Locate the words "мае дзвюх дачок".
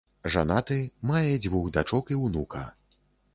1.11-2.11